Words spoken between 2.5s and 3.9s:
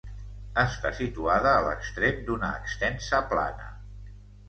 extensa plana.